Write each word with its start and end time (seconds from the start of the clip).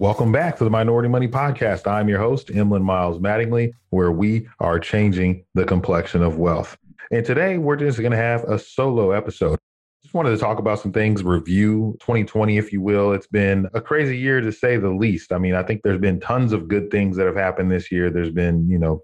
Welcome 0.00 0.30
back 0.30 0.56
to 0.58 0.64
the 0.64 0.70
Minority 0.70 1.08
Money 1.08 1.26
Podcast. 1.26 1.88
I'm 1.88 2.08
your 2.08 2.20
host, 2.20 2.50
Emlen 2.50 2.84
Miles 2.84 3.18
Mattingly, 3.18 3.72
where 3.90 4.12
we 4.12 4.46
are 4.60 4.78
changing 4.78 5.44
the 5.54 5.64
complexion 5.64 6.22
of 6.22 6.38
wealth. 6.38 6.78
And 7.10 7.26
today 7.26 7.58
we're 7.58 7.74
just 7.74 7.98
going 7.98 8.12
to 8.12 8.16
have 8.16 8.44
a 8.44 8.60
solo 8.60 9.10
episode. 9.10 9.58
Just 10.04 10.14
wanted 10.14 10.30
to 10.30 10.36
talk 10.38 10.60
about 10.60 10.78
some 10.78 10.92
things, 10.92 11.24
review 11.24 11.96
2020, 11.98 12.58
if 12.58 12.72
you 12.72 12.80
will. 12.80 13.12
It's 13.12 13.26
been 13.26 13.68
a 13.74 13.80
crazy 13.80 14.16
year 14.16 14.40
to 14.40 14.52
say 14.52 14.76
the 14.76 14.88
least. 14.88 15.32
I 15.32 15.38
mean, 15.38 15.56
I 15.56 15.64
think 15.64 15.82
there's 15.82 16.00
been 16.00 16.20
tons 16.20 16.52
of 16.52 16.68
good 16.68 16.92
things 16.92 17.16
that 17.16 17.26
have 17.26 17.34
happened 17.34 17.72
this 17.72 17.90
year. 17.90 18.08
There's 18.08 18.30
been, 18.30 18.68
you 18.70 18.78
know, 18.78 19.02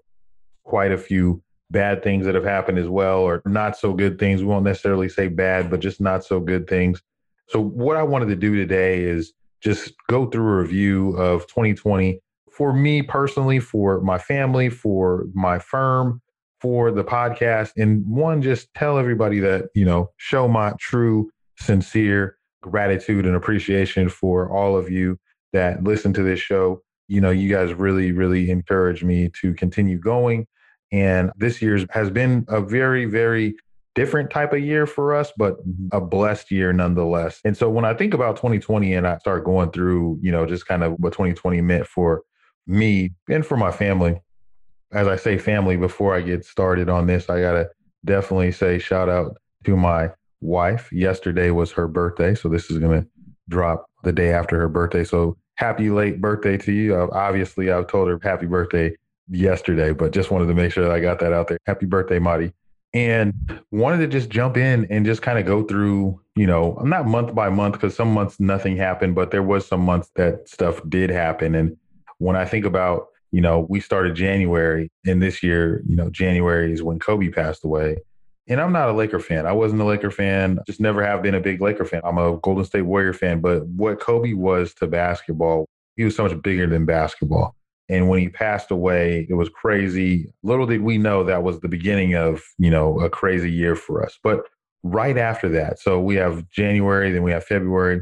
quite 0.63 0.93
a 0.93 0.97
few 0.97 1.43
bad 1.71 2.03
things 2.03 2.25
that 2.25 2.35
have 2.35 2.45
happened 2.45 2.77
as 2.77 2.87
well, 2.87 3.19
or 3.19 3.41
not 3.45 3.77
so 3.77 3.91
good 3.91 4.17
things. 4.17 4.39
We 4.39 4.47
won't 4.47 4.63
necessarily 4.63 5.09
say 5.09 5.27
bad, 5.27 5.69
but 5.69 5.81
just 5.81 5.99
not 5.99 6.23
so 6.23 6.39
good 6.39 6.69
things. 6.69 7.01
So, 7.49 7.59
what 7.59 7.97
I 7.97 8.03
wanted 8.03 8.27
to 8.27 8.37
do 8.37 8.55
today 8.55 9.03
is 9.03 9.33
just 9.65 9.93
go 10.07 10.27
through 10.27 10.47
a 10.47 10.61
review 10.61 11.17
of 11.17 11.47
2020 11.47 12.19
for 12.51 12.71
me 12.71 13.01
personally, 13.01 13.59
for 13.59 13.99
my 14.01 14.19
family, 14.19 14.69
for 14.69 15.25
my 15.33 15.57
firm, 15.57 16.21
for 16.61 16.91
the 16.91 17.03
podcast. 17.03 17.71
And 17.75 18.05
one, 18.07 18.43
just 18.43 18.71
tell 18.75 18.99
everybody 18.99 19.39
that, 19.39 19.69
you 19.73 19.83
know, 19.83 20.11
show 20.17 20.47
my 20.47 20.73
true, 20.79 21.31
sincere 21.57 22.37
gratitude 22.61 23.25
and 23.25 23.35
appreciation 23.35 24.07
for 24.07 24.55
all 24.55 24.77
of 24.77 24.89
you 24.89 25.17
that 25.51 25.83
listen 25.83 26.13
to 26.13 26.21
this 26.21 26.39
show. 26.39 26.81
You 27.07 27.19
know, 27.19 27.31
you 27.31 27.49
guys 27.49 27.73
really, 27.73 28.11
really 28.11 28.51
encourage 28.51 29.03
me 29.03 29.31
to 29.41 29.55
continue 29.55 29.97
going. 29.97 30.45
And 30.91 31.31
this 31.37 31.59
year's 31.59 31.85
has 31.89 32.11
been 32.11 32.45
a 32.49 32.61
very, 32.61 33.05
very 33.05 33.55
different 33.95 34.29
type 34.29 34.53
of 34.53 34.59
year 34.59 34.85
for 34.85 35.15
us, 35.15 35.31
but 35.37 35.55
a 35.91 36.01
blessed 36.01 36.51
year 36.51 36.73
nonetheless. 36.73 37.39
And 37.45 37.57
so 37.57 37.69
when 37.69 37.85
I 37.85 37.93
think 37.93 38.13
about 38.13 38.35
2020 38.35 38.93
and 38.93 39.07
I 39.07 39.17
start 39.17 39.45
going 39.45 39.71
through, 39.71 40.19
you 40.21 40.31
know, 40.31 40.45
just 40.45 40.67
kind 40.67 40.83
of 40.83 40.93
what 40.99 41.13
2020 41.13 41.61
meant 41.61 41.87
for 41.87 42.21
me 42.67 43.13
and 43.29 43.45
for 43.45 43.57
my 43.57 43.71
family, 43.71 44.21
as 44.91 45.07
I 45.07 45.15
say 45.15 45.37
family 45.37 45.77
before 45.77 46.13
I 46.13 46.21
get 46.21 46.45
started 46.45 46.89
on 46.89 47.07
this, 47.07 47.29
I 47.29 47.41
got 47.41 47.53
to 47.53 47.69
definitely 48.03 48.51
say 48.51 48.79
shout 48.79 49.09
out 49.09 49.37
to 49.63 49.77
my 49.77 50.11
wife. 50.41 50.91
Yesterday 50.91 51.49
was 51.49 51.71
her 51.71 51.87
birthday. 51.87 52.35
So 52.35 52.49
this 52.49 52.69
is 52.69 52.77
going 52.77 53.01
to 53.01 53.07
drop 53.47 53.85
the 54.03 54.11
day 54.11 54.31
after 54.31 54.59
her 54.59 54.69
birthday. 54.69 55.05
So 55.05 55.37
happy 55.55 55.89
late 55.89 56.19
birthday 56.19 56.57
to 56.57 56.71
you. 56.71 56.95
Uh, 56.95 57.07
obviously, 57.13 57.71
I've 57.71 57.87
told 57.87 58.09
her 58.09 58.19
happy 58.21 58.45
birthday 58.45 58.95
yesterday, 59.29 59.93
but 59.93 60.11
just 60.11 60.31
wanted 60.31 60.47
to 60.47 60.53
make 60.53 60.73
sure 60.73 60.83
that 60.83 60.93
I 60.93 60.99
got 60.99 61.19
that 61.19 61.31
out 61.31 61.47
there. 61.47 61.59
Happy 61.65 61.85
birthday, 61.85 62.19
Marty 62.19 62.53
and 62.95 63.33
wanted 63.71 63.97
to 63.97 64.07
just 64.07 64.29
jump 64.29 64.55
in 64.55 64.87
and 64.89 65.05
just 65.05 65.21
kind 65.21 65.37
of 65.37 65.45
go 65.45 65.63
through, 65.63 66.19
you 66.35 66.47
know, 66.47 66.77
I'm 66.79 66.89
not 66.89 67.05
month 67.05 67.35
by 67.35 67.49
month 67.49 67.73
because 67.73 67.93
some 67.93 68.13
months 68.13 68.39
nothing 68.39 68.77
happened, 68.77 69.15
but 69.15 69.31
there 69.31 69.43
was 69.43 69.67
some 69.67 69.81
months 69.81 70.09
that 70.15 70.47
stuff 70.47 70.81
did 70.87 71.09
happen. 71.09 71.55
And 71.55 71.75
when 72.19 72.37
I 72.37 72.45
think 72.45 72.63
about, 72.63 73.07
you 73.31 73.41
know, 73.41 73.67
we 73.69 73.81
started 73.81 74.15
January 74.15 74.89
and 75.05 75.21
this 75.21 75.43
year, 75.43 75.83
you 75.85 75.97
know, 75.97 76.09
January 76.09 76.71
is 76.71 76.81
when 76.81 76.97
Kobe 76.97 77.29
passed 77.29 77.65
away. 77.65 77.97
And 78.47 78.61
I'm 78.61 78.71
not 78.71 78.87
a 78.87 78.93
Laker 78.93 79.19
fan. 79.19 79.45
I 79.45 79.51
wasn't 79.51 79.81
a 79.81 79.85
Laker 79.85 80.11
fan, 80.11 80.59
just 80.65 80.79
never 80.79 81.03
have 81.03 81.21
been 81.21 81.35
a 81.35 81.41
big 81.41 81.59
Laker 81.59 81.83
fan. 81.83 81.99
I'm 82.05 82.17
a 82.17 82.37
Golden 82.37 82.63
State 82.63 82.83
Warrior 82.83 83.11
fan. 83.11 83.41
But 83.41 83.65
what 83.65 83.99
Kobe 83.99 84.33
was 84.33 84.73
to 84.75 84.87
basketball, 84.87 85.67
he 85.97 86.05
was 86.05 86.15
so 86.15 86.23
much 86.23 86.41
bigger 86.41 86.65
than 86.65 86.85
basketball. 86.85 87.55
And 87.87 88.09
when 88.09 88.19
he 88.19 88.29
passed 88.29 88.71
away, 88.71 89.27
it 89.29 89.35
was 89.35 89.49
crazy. 89.49 90.33
Little 90.43 90.65
did 90.65 90.81
we 90.81 90.97
know 90.97 91.23
that 91.23 91.43
was 91.43 91.59
the 91.59 91.67
beginning 91.67 92.15
of, 92.15 92.41
you 92.57 92.71
know, 92.71 92.99
a 92.99 93.09
crazy 93.09 93.51
year 93.51 93.75
for 93.75 94.03
us. 94.03 94.17
But 94.23 94.43
right 94.83 95.17
after 95.17 95.49
that, 95.49 95.79
so 95.79 95.99
we 95.99 96.15
have 96.15 96.49
January, 96.49 97.11
then 97.11 97.23
we 97.23 97.31
have 97.31 97.43
February. 97.43 98.01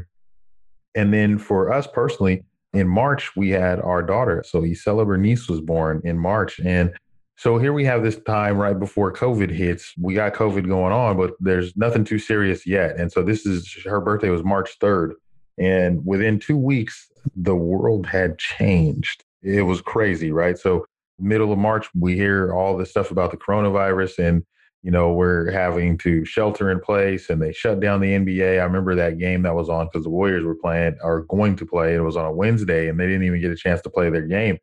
And 0.94 1.12
then 1.12 1.38
for 1.38 1.72
us 1.72 1.86
personally, 1.86 2.44
in 2.72 2.88
March, 2.88 3.36
we 3.36 3.50
had 3.50 3.80
our 3.80 4.02
daughter. 4.02 4.42
So 4.46 4.62
Isela 4.62 5.06
Bernice 5.06 5.48
was 5.48 5.60
born 5.60 6.00
in 6.04 6.18
March. 6.18 6.58
And 6.60 6.92
so 7.36 7.58
here 7.58 7.72
we 7.72 7.84
have 7.84 8.02
this 8.02 8.16
time 8.16 8.58
right 8.58 8.78
before 8.78 9.12
COVID 9.12 9.50
hits. 9.50 9.92
We 10.00 10.14
got 10.14 10.34
COVID 10.34 10.68
going 10.68 10.92
on, 10.92 11.16
but 11.16 11.34
there's 11.40 11.76
nothing 11.76 12.04
too 12.04 12.18
serious 12.18 12.66
yet. 12.66 12.96
And 12.96 13.12
so 13.12 13.22
this 13.22 13.44
is 13.44 13.76
her 13.84 14.00
birthday 14.00 14.30
was 14.30 14.44
March 14.44 14.78
3rd. 14.80 15.12
And 15.58 16.04
within 16.04 16.38
two 16.38 16.56
weeks, 16.56 17.08
the 17.36 17.54
world 17.54 18.06
had 18.06 18.38
changed 18.38 19.24
it 19.44 19.62
was 19.62 19.80
crazy, 19.80 20.32
right? 20.32 20.58
So 20.58 20.86
middle 21.18 21.52
of 21.52 21.58
March, 21.58 21.88
we 21.94 22.14
hear 22.16 22.52
all 22.52 22.76
this 22.76 22.90
stuff 22.90 23.10
about 23.10 23.30
the 23.30 23.36
coronavirus 23.36 24.26
and 24.26 24.42
you 24.82 24.90
know 24.90 25.12
we're 25.12 25.50
having 25.50 25.96
to 25.98 26.24
shelter 26.24 26.70
in 26.70 26.80
place 26.80 27.30
and 27.30 27.40
they 27.40 27.52
shut 27.52 27.80
down 27.80 28.00
the 28.00 28.12
NBA. 28.12 28.60
I 28.60 28.64
remember 28.64 28.94
that 28.94 29.18
game 29.18 29.42
that 29.42 29.54
was 29.54 29.68
on 29.68 29.86
because 29.86 30.04
the 30.04 30.10
Warriors 30.10 30.44
were 30.44 30.56
playing 30.56 30.96
or 31.02 31.22
going 31.24 31.56
to 31.56 31.66
play. 31.66 31.94
It 31.94 32.00
was 32.00 32.16
on 32.16 32.26
a 32.26 32.32
Wednesday 32.32 32.88
and 32.88 32.98
they 32.98 33.06
didn't 33.06 33.24
even 33.24 33.40
get 33.40 33.52
a 33.52 33.56
chance 33.56 33.80
to 33.82 33.90
play 33.90 34.10
their 34.10 34.26
game. 34.26 34.58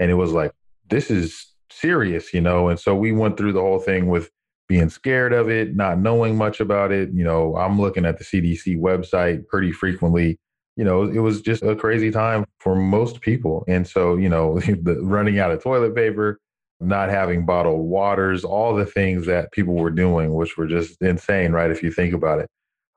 And 0.00 0.10
it 0.10 0.14
was 0.14 0.32
like, 0.32 0.52
this 0.88 1.10
is 1.10 1.54
serious, 1.70 2.34
you 2.34 2.40
know. 2.40 2.68
And 2.68 2.78
so 2.78 2.94
we 2.94 3.12
went 3.12 3.36
through 3.36 3.52
the 3.52 3.60
whole 3.60 3.78
thing 3.78 4.08
with 4.08 4.30
being 4.68 4.88
scared 4.88 5.32
of 5.32 5.48
it, 5.50 5.76
not 5.76 5.98
knowing 5.98 6.36
much 6.36 6.60
about 6.60 6.92
it. 6.92 7.10
You 7.12 7.24
know, 7.24 7.56
I'm 7.56 7.80
looking 7.80 8.04
at 8.04 8.18
the 8.18 8.24
CDC 8.24 8.78
website 8.78 9.46
pretty 9.46 9.72
frequently 9.72 10.38
you 10.76 10.84
know, 10.84 11.04
it 11.04 11.18
was 11.18 11.40
just 11.40 11.62
a 11.62 11.76
crazy 11.76 12.10
time 12.10 12.44
for 12.58 12.74
most 12.74 13.20
people. 13.20 13.64
And 13.68 13.86
so, 13.86 14.16
you 14.16 14.28
know, 14.28 14.58
the 14.60 14.98
running 15.02 15.38
out 15.38 15.50
of 15.50 15.62
toilet 15.62 15.94
paper, 15.94 16.40
not 16.80 17.08
having 17.08 17.46
bottled 17.46 17.86
waters, 17.86 18.44
all 18.44 18.74
the 18.74 18.86
things 18.86 19.26
that 19.26 19.52
people 19.52 19.74
were 19.74 19.90
doing, 19.90 20.34
which 20.34 20.56
were 20.56 20.66
just 20.66 21.00
insane, 21.00 21.52
right? 21.52 21.70
If 21.70 21.82
you 21.82 21.92
think 21.92 22.14
about 22.14 22.40
it. 22.40 22.48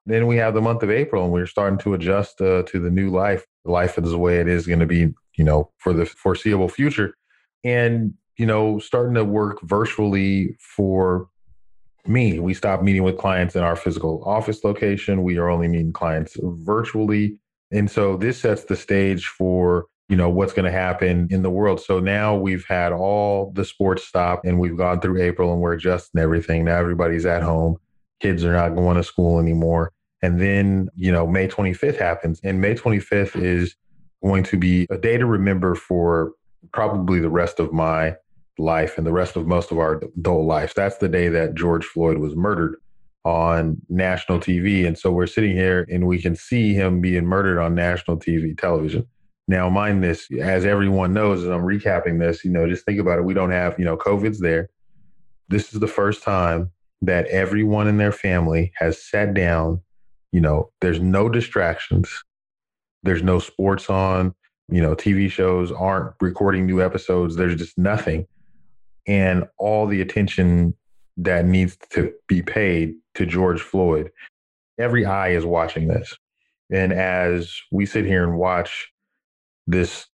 Then 0.05 0.25
we 0.25 0.37
have 0.37 0.53
the 0.53 0.61
month 0.61 0.83
of 0.83 0.89
April 0.89 1.23
and 1.25 1.33
we're 1.33 1.45
starting 1.45 1.77
to 1.79 1.93
adjust 1.93 2.41
uh, 2.41 2.63
to 2.63 2.79
the 2.79 2.89
new 2.89 3.09
life. 3.09 3.45
Life 3.65 3.97
is 3.97 4.11
the 4.11 4.17
way 4.17 4.39
it 4.39 4.47
is 4.47 4.65
going 4.65 4.79
to 4.79 4.85
be, 4.85 5.13
you 5.37 5.43
know, 5.43 5.69
for 5.79 5.93
the 5.93 6.05
foreseeable 6.05 6.69
future. 6.69 7.13
And, 7.63 8.13
you 8.37 8.45
know, 8.45 8.79
starting 8.79 9.15
to 9.15 9.25
work 9.25 9.61
virtually 9.63 10.55
for 10.59 11.27
me. 12.07 12.39
We 12.39 12.53
stopped 12.53 12.83
meeting 12.83 13.03
with 13.03 13.17
clients 13.17 13.55
in 13.55 13.63
our 13.63 13.75
physical 13.75 14.23
office 14.25 14.63
location. 14.63 15.23
We 15.23 15.37
are 15.37 15.49
only 15.49 15.67
meeting 15.67 15.91
clients 15.91 16.37
virtually 16.41 17.37
and 17.71 17.89
so 17.89 18.17
this 18.17 18.39
sets 18.39 18.65
the 18.65 18.75
stage 18.75 19.27
for 19.27 19.85
you 20.09 20.15
know 20.15 20.29
what's 20.29 20.53
going 20.53 20.65
to 20.65 20.71
happen 20.71 21.27
in 21.29 21.41
the 21.41 21.49
world. 21.49 21.81
So 21.81 21.99
now 21.99 22.35
we've 22.35 22.65
had 22.65 22.93
all 22.93 23.51
the 23.53 23.65
sports 23.65 24.05
stop 24.05 24.41
and 24.45 24.59
we've 24.59 24.77
gone 24.77 25.01
through 25.01 25.21
April 25.21 25.51
and 25.51 25.61
we're 25.61 25.73
adjusting 25.73 26.21
everything. 26.21 26.65
Now 26.65 26.77
everybody's 26.77 27.25
at 27.25 27.43
home. 27.43 27.77
Kids 28.21 28.43
are 28.45 28.53
not 28.53 28.75
going 28.75 28.97
to 28.97 29.03
school 29.03 29.39
anymore. 29.39 29.91
And 30.21 30.41
then, 30.41 30.89
you 30.95 31.11
know, 31.11 31.27
May 31.27 31.47
25th 31.47 31.99
happens. 31.99 32.39
And 32.43 32.61
May 32.61 32.73
25th 32.73 33.35
is 33.41 33.75
going 34.23 34.43
to 34.43 34.57
be 34.57 34.87
a 34.89 34.97
day 34.97 35.17
to 35.17 35.25
remember 35.25 35.75
for 35.75 36.31
probably 36.71 37.19
the 37.19 37.29
rest 37.29 37.59
of 37.59 37.73
my 37.73 38.15
life 38.57 38.97
and 38.97 39.05
the 39.05 39.13
rest 39.13 39.35
of 39.35 39.45
most 39.45 39.71
of 39.71 39.77
our 39.77 40.01
adult 40.17 40.45
lives. 40.45 40.73
That's 40.73 40.97
the 40.97 41.09
day 41.09 41.27
that 41.29 41.53
George 41.53 41.85
Floyd 41.85 42.17
was 42.17 42.35
murdered 42.35 42.77
on 43.27 43.75
national 43.89 44.39
TV. 44.39 44.87
And 44.87 44.97
so 44.97 45.11
we're 45.11 45.27
sitting 45.27 45.51
here 45.51 45.85
and 45.91 46.07
we 46.07 46.21
can 46.21 46.33
see 46.33 46.73
him 46.73 47.01
being 47.01 47.25
murdered 47.25 47.59
on 47.59 47.75
national 47.75 48.17
TV 48.17 48.57
television. 48.57 49.05
Now, 49.49 49.69
mind 49.69 50.01
this, 50.01 50.31
as 50.39 50.65
everyone 50.65 51.11
knows, 51.13 51.43
as 51.43 51.49
I'm 51.49 51.63
recapping 51.63 52.19
this, 52.19 52.45
you 52.45 52.51
know, 52.51 52.69
just 52.69 52.85
think 52.85 53.01
about 53.01 53.19
it. 53.19 53.25
We 53.25 53.33
don't 53.33 53.51
have, 53.51 53.77
you 53.77 53.83
know, 53.83 53.97
COVID's 53.97 54.39
there. 54.39 54.69
This 55.49 55.73
is 55.73 55.81
the 55.81 55.87
first 55.87 56.23
time 56.23 56.71
that 57.01 57.27
everyone 57.27 57.89
in 57.89 57.97
their 57.97 58.13
family 58.13 58.71
has 58.77 59.03
sat 59.03 59.33
down. 59.33 59.81
You 60.31 60.39
know, 60.39 60.71
there's 60.79 61.01
no 61.01 61.27
distractions. 61.27 62.09
There's 63.03 63.23
no 63.23 63.39
sports 63.39 63.89
on. 63.89 64.35
You 64.69 64.81
know, 64.81 64.95
TV 64.95 65.29
shows 65.29 65.69
aren't 65.69 66.13
recording 66.21 66.65
new 66.65 66.81
episodes. 66.81 67.35
There's 67.35 67.57
just 67.57 67.77
nothing. 67.77 68.25
And 69.05 69.47
all 69.57 69.85
the 69.85 69.99
attention 69.99 70.75
that 71.17 71.45
needs 71.45 71.77
to 71.91 72.13
be 72.27 72.41
paid 72.41 72.95
to 73.15 73.25
George 73.25 73.61
Floyd. 73.61 74.11
Every 74.79 75.05
eye 75.05 75.29
is 75.29 75.45
watching 75.45 75.87
this. 75.87 76.15
And 76.71 76.93
as 76.93 77.51
we 77.71 77.85
sit 77.85 78.05
here 78.05 78.23
and 78.23 78.37
watch 78.37 78.91
this 79.65 80.07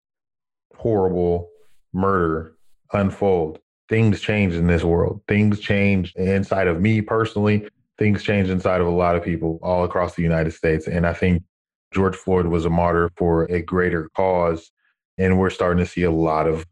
horrible 0.77 1.49
murder 1.93 2.57
unfold, 2.93 3.59
things 3.89 4.21
change 4.21 4.55
in 4.55 4.67
this 4.67 4.85
world. 4.85 5.21
Things 5.27 5.59
change 5.61 6.15
inside 6.15 6.69
of 6.69 6.81
me 6.81 7.01
personally. 7.01 7.69
Things 7.99 8.23
change 8.23 8.49
inside 8.49 8.81
of 8.81 8.87
a 8.87 8.91
lot 8.91 9.17
of 9.17 9.25
people 9.25 9.59
all 9.63 9.85
across 9.85 10.15
the 10.15 10.23
United 10.23 10.53
States. 10.53 10.87
And 10.87 11.07
I 11.07 11.13
think 11.13 11.43
George 11.93 12.17
Floyd 12.17 12.47
was 12.47 12.65
a 12.65 12.71
martyr 12.71 13.11
for 13.17 13.45
a 13.45 13.61
greater 13.61 14.09
cause. 14.15 14.71
And 15.19 15.39
we're 15.39 15.51
starting 15.51 15.85
to 15.85 15.91
see 15.91 16.05
a 16.05 16.11
lot 16.11 16.47
of 16.47 16.65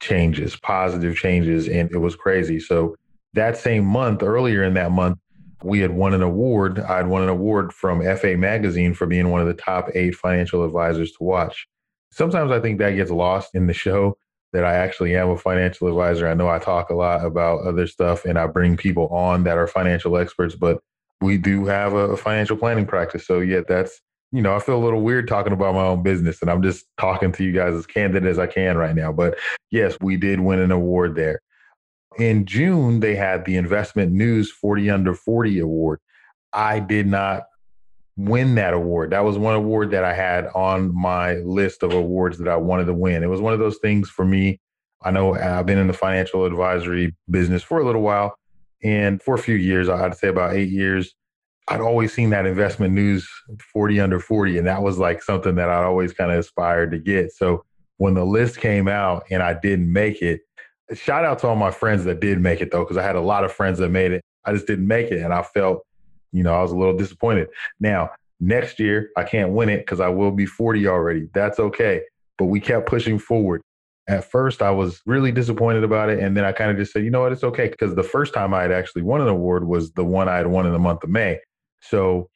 changes, 0.00 0.56
positive 0.56 1.16
changes. 1.16 1.68
And 1.68 1.90
it 1.90 1.98
was 1.98 2.16
crazy. 2.16 2.58
So 2.58 2.96
that 3.34 3.56
same 3.56 3.84
month, 3.84 4.22
earlier 4.22 4.62
in 4.62 4.74
that 4.74 4.92
month, 4.92 5.18
we 5.64 5.80
had 5.80 5.92
won 5.92 6.14
an 6.14 6.22
award. 6.22 6.80
I 6.80 6.96
had 6.96 7.06
won 7.06 7.22
an 7.22 7.28
award 7.28 7.72
from 7.72 8.02
FA 8.16 8.36
Magazine 8.36 8.94
for 8.94 9.06
being 9.06 9.30
one 9.30 9.40
of 9.40 9.46
the 9.46 9.54
top 9.54 9.88
eight 9.94 10.14
financial 10.14 10.64
advisors 10.64 11.12
to 11.12 11.24
watch. 11.24 11.66
Sometimes 12.10 12.50
I 12.50 12.60
think 12.60 12.78
that 12.78 12.90
gets 12.90 13.10
lost 13.10 13.54
in 13.54 13.66
the 13.66 13.72
show 13.72 14.16
that 14.52 14.64
I 14.64 14.74
actually 14.74 15.16
am 15.16 15.30
a 15.30 15.38
financial 15.38 15.88
advisor. 15.88 16.28
I 16.28 16.34
know 16.34 16.48
I 16.48 16.58
talk 16.58 16.90
a 16.90 16.94
lot 16.94 17.24
about 17.24 17.66
other 17.66 17.86
stuff 17.86 18.24
and 18.24 18.38
I 18.38 18.46
bring 18.46 18.76
people 18.76 19.08
on 19.08 19.44
that 19.44 19.56
are 19.56 19.66
financial 19.66 20.16
experts, 20.18 20.54
but 20.54 20.80
we 21.22 21.38
do 21.38 21.64
have 21.66 21.94
a 21.94 22.16
financial 22.16 22.56
planning 22.56 22.84
practice. 22.84 23.26
So, 23.26 23.40
yeah, 23.40 23.60
that's, 23.66 24.00
you 24.30 24.42
know, 24.42 24.54
I 24.54 24.58
feel 24.58 24.76
a 24.76 24.84
little 24.84 25.00
weird 25.00 25.26
talking 25.26 25.52
about 25.52 25.74
my 25.74 25.84
own 25.84 26.02
business 26.02 26.42
and 26.42 26.50
I'm 26.50 26.62
just 26.62 26.84
talking 26.98 27.32
to 27.32 27.44
you 27.44 27.52
guys 27.52 27.74
as 27.74 27.86
candid 27.86 28.26
as 28.26 28.38
I 28.38 28.46
can 28.46 28.76
right 28.76 28.94
now. 28.94 29.12
But 29.12 29.38
yes, 29.70 29.96
we 30.00 30.16
did 30.16 30.40
win 30.40 30.58
an 30.58 30.72
award 30.72 31.14
there. 31.14 31.40
In 32.18 32.44
June, 32.44 33.00
they 33.00 33.14
had 33.14 33.44
the 33.44 33.56
Investment 33.56 34.12
News 34.12 34.50
40 34.50 34.90
Under 34.90 35.14
40 35.14 35.58
Award. 35.60 36.00
I 36.52 36.80
did 36.80 37.06
not 37.06 37.44
win 38.16 38.56
that 38.56 38.74
award. 38.74 39.10
That 39.10 39.24
was 39.24 39.38
one 39.38 39.54
award 39.54 39.90
that 39.92 40.04
I 40.04 40.12
had 40.12 40.46
on 40.54 40.94
my 40.94 41.36
list 41.36 41.82
of 41.82 41.92
awards 41.92 42.38
that 42.38 42.48
I 42.48 42.56
wanted 42.56 42.84
to 42.86 42.94
win. 42.94 43.22
It 43.22 43.28
was 43.28 43.40
one 43.40 43.54
of 43.54 43.58
those 43.58 43.78
things 43.78 44.10
for 44.10 44.24
me. 44.24 44.60
I 45.02 45.10
know 45.10 45.34
I've 45.34 45.66
been 45.66 45.78
in 45.78 45.86
the 45.86 45.94
financial 45.94 46.44
advisory 46.44 47.14
business 47.30 47.62
for 47.62 47.80
a 47.80 47.84
little 47.84 48.02
while 48.02 48.36
and 48.82 49.22
for 49.22 49.34
a 49.34 49.38
few 49.38 49.54
years, 49.54 49.88
I'd 49.88 50.16
say 50.16 50.28
about 50.28 50.54
eight 50.54 50.70
years. 50.70 51.14
I'd 51.68 51.80
always 51.80 52.12
seen 52.12 52.30
that 52.30 52.46
investment 52.46 52.92
news 52.92 53.28
40 53.72 54.00
under 54.00 54.18
40, 54.18 54.58
and 54.58 54.66
that 54.66 54.82
was 54.82 54.98
like 54.98 55.22
something 55.22 55.54
that 55.54 55.68
I'd 55.68 55.84
always 55.84 56.12
kind 56.12 56.32
of 56.32 56.38
aspired 56.38 56.90
to 56.90 56.98
get. 56.98 57.32
So 57.32 57.64
when 57.98 58.14
the 58.14 58.24
list 58.24 58.58
came 58.58 58.88
out 58.88 59.24
and 59.30 59.42
I 59.42 59.54
didn't 59.54 59.92
make 59.92 60.22
it, 60.22 60.40
shout 60.94 61.24
out 61.24 61.38
to 61.40 61.48
all 61.48 61.56
my 61.56 61.70
friends 61.70 62.04
that 62.04 62.20
did 62.20 62.40
make 62.40 62.60
it 62.60 62.70
though, 62.70 62.84
because 62.84 62.96
I 62.96 63.02
had 63.02 63.16
a 63.16 63.20
lot 63.20 63.44
of 63.44 63.52
friends 63.52 63.78
that 63.78 63.90
made 63.90 64.12
it. 64.12 64.22
I 64.44 64.52
just 64.52 64.66
didn't 64.66 64.86
make 64.86 65.10
it. 65.10 65.22
And 65.22 65.32
I 65.32 65.42
felt, 65.42 65.84
you 66.32 66.42
know, 66.42 66.54
I 66.54 66.62
was 66.62 66.72
a 66.72 66.76
little 66.76 66.96
disappointed. 66.96 67.48
Now, 67.80 68.10
next 68.40 68.80
year, 68.80 69.10
I 69.16 69.24
can't 69.24 69.52
win 69.52 69.68
it 69.68 69.78
because 69.78 70.00
I 70.00 70.08
will 70.08 70.32
be 70.32 70.46
40 70.46 70.86
already. 70.88 71.28
That's 71.32 71.58
okay. 71.58 72.02
But 72.38 72.46
we 72.46 72.60
kept 72.60 72.88
pushing 72.88 73.18
forward. 73.18 73.62
At 74.08 74.24
first, 74.24 74.62
I 74.62 74.70
was 74.70 75.00
really 75.06 75.30
disappointed 75.30 75.84
about 75.84 76.10
it. 76.10 76.18
And 76.18 76.36
then 76.36 76.44
I 76.44 76.50
kind 76.52 76.70
of 76.70 76.76
just 76.76 76.92
said, 76.92 77.04
you 77.04 77.10
know 77.10 77.20
what, 77.20 77.32
it's 77.32 77.44
okay. 77.44 77.68
Because 77.68 77.94
the 77.94 78.02
first 78.02 78.34
time 78.34 78.52
I 78.52 78.62
had 78.62 78.72
actually 78.72 79.02
won 79.02 79.20
an 79.20 79.28
award 79.28 79.66
was 79.66 79.92
the 79.92 80.04
one 80.04 80.28
I 80.28 80.36
had 80.36 80.48
won 80.48 80.66
in 80.66 80.72
the 80.72 80.78
month 80.78 81.04
of 81.04 81.10
May. 81.10 81.38
So 81.80 82.28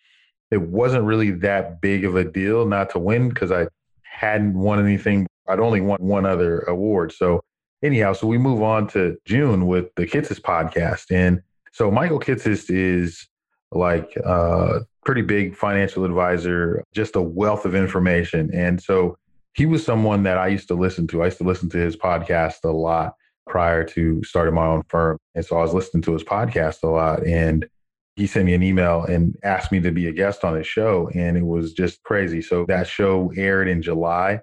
it 0.51 0.61
wasn't 0.61 1.05
really 1.05 1.33
that 1.33 1.81
big 1.81 2.05
of 2.05 2.15
a 2.15 2.25
deal 2.25 2.67
not 2.67 2.91
to 2.91 3.01
win 3.01 3.29
because 3.29 3.51
I 3.51 3.67
hadn't 4.03 4.55
won 4.55 4.85
anything. 4.85 5.27
I'd 5.49 5.59
only 5.59 5.81
won 5.81 5.99
one 6.01 6.25
other 6.25 6.61
award. 6.61 7.13
So 7.13 7.41
anyhow, 7.83 8.13
so 8.13 8.27
we 8.27 8.39
move 8.39 8.63
on 8.63 8.87
to 8.89 9.17
June 9.25 9.67
with 9.67 9.95
the 9.97 10.07
Kitces 10.07 10.41
podcast. 10.41 11.07
And 11.11 11.43
so 11.73 11.91
Michael 11.91 12.21
Kitces 12.21 12.71
is 12.71 13.29
like 13.73 14.17
a 14.17 14.81
pretty 15.05 15.23
big 15.23 15.57
financial 15.57 16.05
advisor, 16.05 16.83
just 16.95 17.17
a 17.17 17.23
wealth 17.23 17.65
of 17.65 17.75
information. 17.75 18.51
And 18.55 18.83
so 18.83 19.17
he 19.55 19.67
was 19.67 19.85
someone 19.85 20.23
that 20.25 20.39
I 20.39 20.49
used 20.49 20.69
to 20.69 20.75
listen 20.75 21.07
to. 21.09 21.23
I 21.23 21.27
used 21.27 21.39
to 21.39 21.45
listen 21.45 21.69
to 21.71 21.79
his 21.79 21.97
podcast 21.97 22.65
a 22.65 22.69
lot 22.69 23.15
prior 23.47 23.85
to 23.85 24.23
starting 24.25 24.55
my 24.55 24.67
own 24.67 24.83
firm. 24.89 25.19
And 25.35 25.45
so 25.45 25.57
I 25.57 25.63
was 25.63 25.73
listening 25.73 26.03
to 26.03 26.13
his 26.13 26.25
podcast 26.25 26.83
a 26.83 26.89
lot. 26.89 27.27
And 27.27 27.67
he 28.17 28.27
sent 28.27 28.47
me 28.47 28.55
an 28.55 28.63
email 28.63 29.03
and 29.03 29.37
asked 29.45 29.71
me 29.71 29.81
to 29.81 29.91
be 29.91 30.09
a 30.09 30.13
guest 30.13 30.45
on 30.45 30.57
his 30.57 30.67
show. 30.67 31.11
And 31.15 31.37
it 31.37 31.45
was 31.45 31.73
just 31.73 32.03
crazy. 32.03 32.43
So 32.43 32.65
that 32.69 32.87
show 32.87 33.33
aired 33.37 33.69
in 33.69 33.83
July. 33.83 34.41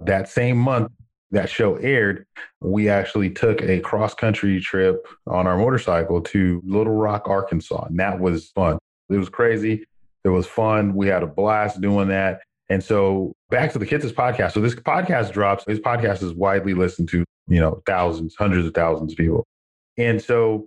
That 0.00 0.28
same 0.28 0.58
month, 0.58 0.92
that 1.30 1.50
show 1.50 1.76
aired, 1.76 2.26
we 2.60 2.88
actually 2.88 3.30
took 3.30 3.60
a 3.62 3.80
cross 3.80 4.14
country 4.14 4.60
trip 4.60 5.06
on 5.26 5.46
our 5.46 5.58
motorcycle 5.58 6.20
to 6.22 6.62
Little 6.64 6.94
Rock, 6.94 7.28
Arkansas. 7.28 7.86
And 7.86 7.98
that 7.98 8.20
was 8.20 8.50
fun. 8.50 8.78
It 9.10 9.16
was 9.16 9.28
crazy. 9.28 9.84
It 10.24 10.28
was 10.28 10.46
fun. 10.46 10.94
We 10.94 11.08
had 11.08 11.22
a 11.22 11.26
blast 11.26 11.80
doing 11.80 12.08
that. 12.08 12.40
And 12.68 12.82
so 12.82 13.32
back 13.50 13.72
to 13.72 13.78
the 13.78 13.86
Kitces 13.86 14.12
podcast. 14.12 14.52
So 14.52 14.60
this 14.60 14.74
podcast 14.74 15.32
drops. 15.32 15.64
This 15.64 15.78
podcast 15.78 16.22
is 16.22 16.32
widely 16.32 16.74
listened 16.74 17.08
to, 17.10 17.24
you 17.46 17.60
know, 17.60 17.80
thousands, 17.86 18.34
hundreds 18.36 18.66
of 18.66 18.74
thousands 18.74 19.12
of 19.12 19.18
people. 19.18 19.44
And 19.96 20.20
so 20.20 20.66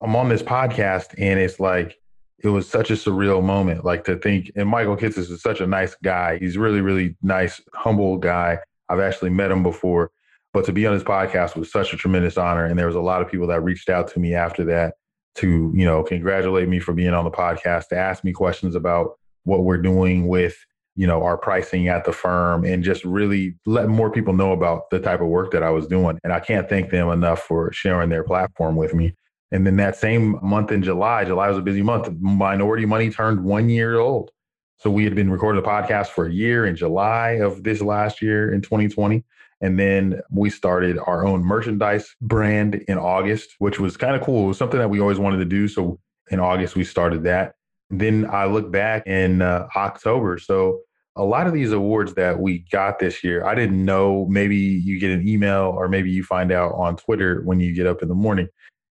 I'm 0.00 0.14
on 0.16 0.28
this 0.28 0.42
podcast 0.42 1.14
and 1.18 1.40
it's 1.40 1.58
like, 1.58 1.98
it 2.42 2.48
was 2.48 2.68
such 2.68 2.90
a 2.90 2.94
surreal 2.94 3.42
moment. 3.42 3.84
Like 3.84 4.04
to 4.04 4.16
think, 4.16 4.52
and 4.54 4.68
Michael 4.68 4.96
Kitces 4.96 5.30
is 5.30 5.40
such 5.40 5.60
a 5.60 5.66
nice 5.66 5.96
guy. 6.02 6.38
He's 6.38 6.58
really, 6.58 6.80
really 6.80 7.16
nice, 7.22 7.60
humble 7.72 8.18
guy. 8.18 8.58
I've 8.88 9.00
actually 9.00 9.30
met 9.30 9.50
him 9.50 9.62
before, 9.62 10.10
but 10.52 10.64
to 10.66 10.72
be 10.72 10.86
on 10.86 10.94
his 10.94 11.02
podcast 11.02 11.56
was 11.56 11.70
such 11.70 11.92
a 11.92 11.96
tremendous 11.96 12.38
honor. 12.38 12.64
And 12.64 12.78
there 12.78 12.86
was 12.86 12.96
a 12.96 13.00
lot 13.00 13.22
of 13.22 13.30
people 13.30 13.46
that 13.48 13.62
reached 13.62 13.88
out 13.88 14.08
to 14.08 14.20
me 14.20 14.34
after 14.34 14.64
that 14.64 14.94
to, 15.36 15.72
you 15.74 15.84
know, 15.84 16.02
congratulate 16.02 16.68
me 16.68 16.78
for 16.78 16.92
being 16.92 17.14
on 17.14 17.24
the 17.24 17.30
podcast, 17.30 17.88
to 17.88 17.96
ask 17.96 18.24
me 18.24 18.32
questions 18.32 18.74
about 18.74 19.18
what 19.44 19.64
we're 19.64 19.78
doing 19.78 20.28
with, 20.28 20.56
you 20.96 21.06
know, 21.06 21.22
our 21.22 21.36
pricing 21.36 21.88
at 21.88 22.04
the 22.04 22.12
firm 22.12 22.64
and 22.64 22.84
just 22.84 23.04
really 23.04 23.56
let 23.66 23.88
more 23.88 24.10
people 24.10 24.32
know 24.32 24.52
about 24.52 24.90
the 24.90 25.00
type 25.00 25.20
of 25.20 25.26
work 25.26 25.50
that 25.50 25.62
I 25.62 25.70
was 25.70 25.86
doing. 25.86 26.18
And 26.22 26.32
I 26.32 26.40
can't 26.40 26.68
thank 26.68 26.90
them 26.90 27.08
enough 27.08 27.42
for 27.42 27.72
sharing 27.72 28.10
their 28.10 28.22
platform 28.22 28.76
with 28.76 28.94
me. 28.94 29.14
And 29.50 29.66
then 29.66 29.76
that 29.76 29.96
same 29.96 30.38
month 30.42 30.72
in 30.72 30.82
July, 30.82 31.24
July 31.24 31.48
was 31.48 31.58
a 31.58 31.62
busy 31.62 31.82
month. 31.82 32.10
Minority 32.20 32.86
Money 32.86 33.10
turned 33.10 33.44
one 33.44 33.68
year 33.68 33.98
old. 33.98 34.30
So 34.78 34.90
we 34.90 35.04
had 35.04 35.14
been 35.14 35.30
recording 35.30 35.62
the 35.62 35.68
podcast 35.68 36.08
for 36.08 36.26
a 36.26 36.32
year 36.32 36.66
in 36.66 36.76
July 36.76 37.38
of 37.40 37.62
this 37.62 37.80
last 37.80 38.20
year 38.20 38.52
in 38.52 38.60
2020. 38.60 39.24
And 39.60 39.78
then 39.78 40.20
we 40.30 40.50
started 40.50 40.98
our 40.98 41.24
own 41.24 41.42
merchandise 41.42 42.14
brand 42.20 42.74
in 42.86 42.98
August, 42.98 43.54
which 43.60 43.80
was 43.80 43.96
kind 43.96 44.14
of 44.14 44.20
cool. 44.20 44.44
It 44.44 44.48
was 44.48 44.58
something 44.58 44.78
that 44.78 44.90
we 44.90 45.00
always 45.00 45.18
wanted 45.18 45.38
to 45.38 45.46
do. 45.46 45.68
So 45.68 45.98
in 46.30 46.38
August, 46.38 46.76
we 46.76 46.84
started 46.84 47.22
that. 47.24 47.54
Then 47.88 48.28
I 48.30 48.44
look 48.44 48.70
back 48.70 49.06
in 49.06 49.40
uh, 49.40 49.68
October. 49.74 50.38
So 50.38 50.80
a 51.16 51.24
lot 51.24 51.46
of 51.46 51.54
these 51.54 51.72
awards 51.72 52.14
that 52.14 52.38
we 52.38 52.66
got 52.70 52.98
this 52.98 53.24
year, 53.24 53.46
I 53.46 53.54
didn't 53.54 53.82
know. 53.82 54.26
Maybe 54.28 54.56
you 54.56 54.98
get 54.98 55.12
an 55.12 55.26
email 55.26 55.72
or 55.74 55.88
maybe 55.88 56.10
you 56.10 56.24
find 56.24 56.52
out 56.52 56.72
on 56.72 56.96
Twitter 56.96 57.40
when 57.44 57.58
you 57.58 57.72
get 57.72 57.86
up 57.86 58.02
in 58.02 58.08
the 58.08 58.14
morning. 58.14 58.48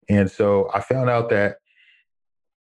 And 0.07 0.29
so 0.29 0.69
I 0.71 0.81
found 0.81 1.09
out 1.09 1.29
that 1.29 1.57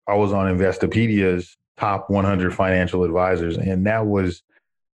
I 0.07 0.15
was 0.15 0.33
on 0.33 0.49
Investopedia's 0.49 1.58
top 1.79 2.11
100 2.11 2.55
financial 2.55 3.05
advisors. 3.05 3.57
And 3.57 3.87
that 3.87 4.07
was, 4.07 4.43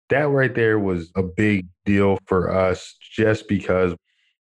that 0.09 0.30
right 0.30 0.53
there 0.53 0.80
was 0.80 1.12
a 1.15 1.24
big 1.24 1.68
deal 1.85 2.18
for 2.25 2.51
us 2.53 2.95
just 3.00 3.47
because 3.47 3.95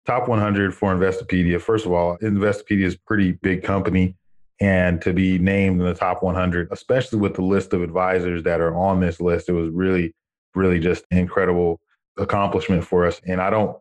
top 0.07 0.29
100 0.29 0.75
for 0.75 0.95
Investopedia, 0.95 1.61
first 1.61 1.87
of 1.87 1.93
all, 1.93 2.17
Investopedia 2.19 2.85
is 2.85 2.95
a 2.95 3.01
pretty 3.07 3.33
big 3.33 3.63
company. 3.63 4.17
And 4.63 5.01
to 5.03 5.15
be 5.15 5.39
named 5.39 5.81
in 5.81 5.87
the 5.87 5.95
top 5.95 6.23
100, 6.23 6.69
especially 6.71 7.19
with 7.19 7.35
the 7.35 7.43
list 7.43 7.73
of 7.73 7.83
advisors 7.83 8.43
that 8.43 8.61
are 8.61 8.75
on 8.75 9.01
this 9.01 9.19
list, 9.19 9.49
it 9.49 9.53
was 9.53 9.71
really, 9.71 10.15
really 10.55 10.79
just 10.79 11.05
incredible 11.11 11.81
accomplishment 12.19 12.85
for 12.85 13.07
us. 13.07 13.23
And 13.27 13.41
I 13.41 13.49
don't 13.49 13.79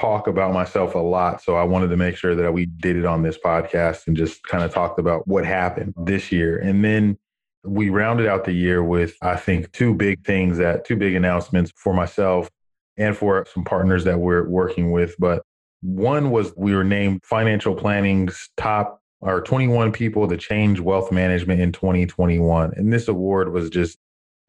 talk 0.00 0.28
about 0.28 0.52
myself 0.52 0.94
a 0.94 0.98
lot. 0.98 1.42
So 1.42 1.56
I 1.56 1.64
wanted 1.64 1.88
to 1.88 1.96
make 1.96 2.16
sure 2.16 2.36
that 2.36 2.52
we 2.52 2.66
did 2.66 2.96
it 2.96 3.04
on 3.04 3.22
this 3.22 3.38
podcast 3.38 4.06
and 4.06 4.16
just 4.16 4.44
kind 4.44 4.62
of 4.62 4.72
talked 4.72 5.00
about 5.00 5.26
what 5.26 5.44
happened 5.44 5.94
this 5.96 6.30
year. 6.30 6.58
And 6.58 6.84
then 6.84 7.18
we 7.66 7.90
rounded 7.90 8.26
out 8.26 8.44
the 8.44 8.52
year 8.52 8.82
with, 8.82 9.16
I 9.22 9.36
think, 9.36 9.72
two 9.72 9.94
big 9.94 10.24
things 10.24 10.58
that 10.58 10.84
two 10.84 10.96
big 10.96 11.14
announcements 11.14 11.72
for 11.76 11.92
myself 11.92 12.50
and 12.96 13.16
for 13.16 13.46
some 13.52 13.64
partners 13.64 14.04
that 14.04 14.18
we're 14.18 14.48
working 14.48 14.92
with. 14.92 15.14
But 15.18 15.42
one 15.82 16.30
was 16.30 16.52
we 16.56 16.74
were 16.74 16.84
named 16.84 17.20
Financial 17.24 17.74
Planning's 17.74 18.50
top 18.56 19.00
or 19.20 19.40
21 19.42 19.92
people 19.92 20.28
to 20.28 20.36
change 20.36 20.80
wealth 20.80 21.12
management 21.12 21.60
in 21.60 21.72
2021. 21.72 22.72
And 22.76 22.92
this 22.92 23.08
award 23.08 23.52
was 23.52 23.70
just, 23.70 23.98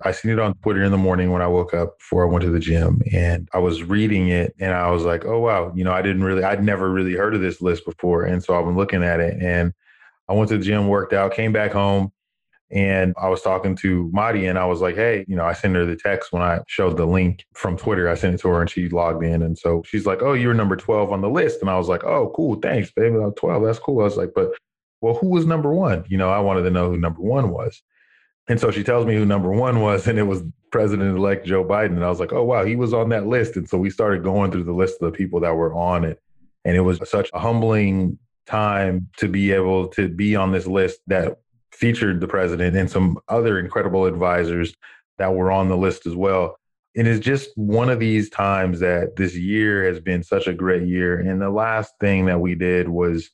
I 0.03 0.11
seen 0.11 0.31
it 0.31 0.39
on 0.39 0.53
Twitter 0.55 0.83
in 0.83 0.91
the 0.91 0.97
morning 0.97 1.31
when 1.31 1.41
I 1.41 1.47
woke 1.47 1.73
up 1.73 1.97
before 1.97 2.23
I 2.27 2.31
went 2.31 2.43
to 2.43 2.51
the 2.51 2.59
gym 2.59 3.01
and 3.11 3.49
I 3.53 3.57
was 3.57 3.83
reading 3.83 4.29
it 4.29 4.53
and 4.59 4.73
I 4.73 4.91
was 4.91 5.03
like, 5.03 5.25
oh, 5.25 5.39
wow, 5.39 5.71
you 5.75 5.83
know, 5.83 5.91
I 5.91 6.01
didn't 6.01 6.23
really, 6.23 6.43
I'd 6.43 6.63
never 6.63 6.89
really 6.89 7.13
heard 7.13 7.33
of 7.33 7.41
this 7.41 7.61
list 7.61 7.85
before. 7.85 8.23
And 8.23 8.43
so 8.43 8.57
I've 8.57 8.65
been 8.65 8.75
looking 8.75 9.03
at 9.03 9.19
it 9.19 9.41
and 9.41 9.73
I 10.29 10.33
went 10.33 10.49
to 10.49 10.57
the 10.57 10.63
gym, 10.63 10.87
worked 10.87 11.13
out, 11.13 11.33
came 11.33 11.51
back 11.51 11.71
home 11.71 12.11
and 12.69 13.13
I 13.21 13.29
was 13.29 13.41
talking 13.41 13.75
to 13.77 14.09
Madi 14.11 14.45
and 14.45 14.59
I 14.59 14.65
was 14.65 14.81
like, 14.81 14.95
hey, 14.95 15.23
you 15.27 15.35
know, 15.35 15.45
I 15.45 15.53
sent 15.53 15.75
her 15.75 15.85
the 15.85 15.95
text 15.95 16.33
when 16.33 16.41
I 16.41 16.59
showed 16.67 16.97
the 16.97 17.05
link 17.05 17.45
from 17.53 17.77
Twitter. 17.77 18.09
I 18.09 18.15
sent 18.15 18.35
it 18.35 18.41
to 18.41 18.49
her 18.49 18.61
and 18.61 18.69
she 18.69 18.89
logged 18.89 19.23
in. 19.23 19.41
And 19.41 19.57
so 19.57 19.83
she's 19.85 20.05
like, 20.05 20.21
oh, 20.21 20.33
you're 20.33 20.53
number 20.53 20.75
12 20.75 21.11
on 21.11 21.21
the 21.21 21.29
list. 21.29 21.61
And 21.61 21.69
I 21.69 21.77
was 21.77 21.87
like, 21.87 22.03
oh, 22.03 22.31
cool. 22.35 22.55
Thanks, 22.55 22.91
baby. 22.91 23.15
I'm 23.15 23.33
12. 23.33 23.63
That's 23.63 23.79
cool. 23.79 24.01
I 24.01 24.03
was 24.03 24.17
like, 24.17 24.31
but 24.35 24.51
well, 24.99 25.15
who 25.15 25.27
was 25.27 25.45
number 25.45 25.73
one? 25.73 26.03
You 26.09 26.17
know, 26.17 26.29
I 26.29 26.39
wanted 26.39 26.63
to 26.63 26.69
know 26.69 26.89
who 26.89 26.97
number 26.97 27.21
one 27.21 27.51
was. 27.51 27.81
And 28.49 28.59
so 28.59 28.71
she 28.71 28.83
tells 28.83 29.05
me 29.05 29.15
who 29.15 29.25
number 29.25 29.51
one 29.51 29.81
was, 29.81 30.07
and 30.07 30.17
it 30.17 30.23
was 30.23 30.41
President 30.71 31.17
elect 31.17 31.45
Joe 31.45 31.65
Biden. 31.65 31.91
And 31.91 32.03
I 32.03 32.09
was 32.09 32.19
like, 32.19 32.33
oh, 32.33 32.43
wow, 32.43 32.65
he 32.65 32.75
was 32.75 32.93
on 32.93 33.09
that 33.09 33.27
list. 33.27 33.55
And 33.55 33.67
so 33.67 33.77
we 33.77 33.89
started 33.89 34.23
going 34.23 34.51
through 34.51 34.63
the 34.63 34.73
list 34.73 35.01
of 35.01 35.11
the 35.11 35.17
people 35.17 35.39
that 35.41 35.55
were 35.55 35.73
on 35.73 36.03
it. 36.03 36.21
And 36.65 36.75
it 36.75 36.81
was 36.81 36.99
such 37.09 37.29
a 37.33 37.39
humbling 37.39 38.17
time 38.45 39.09
to 39.17 39.27
be 39.27 39.51
able 39.51 39.87
to 39.89 40.07
be 40.07 40.35
on 40.35 40.51
this 40.51 40.65
list 40.65 40.99
that 41.07 41.39
featured 41.71 42.21
the 42.21 42.27
president 42.27 42.75
and 42.75 42.89
some 42.89 43.19
other 43.27 43.59
incredible 43.59 44.05
advisors 44.05 44.73
that 45.17 45.33
were 45.33 45.51
on 45.51 45.67
the 45.67 45.77
list 45.77 46.05
as 46.05 46.15
well. 46.15 46.57
And 46.95 47.07
It 47.07 47.11
is 47.11 47.19
just 47.19 47.49
one 47.55 47.89
of 47.89 47.99
these 47.99 48.29
times 48.29 48.79
that 48.79 49.15
this 49.15 49.35
year 49.35 49.85
has 49.85 49.99
been 49.99 50.23
such 50.23 50.47
a 50.47 50.53
great 50.53 50.87
year. 50.87 51.19
And 51.19 51.41
the 51.41 51.49
last 51.49 51.93
thing 51.99 52.25
that 52.25 52.39
we 52.39 52.55
did 52.55 52.89
was 52.89 53.29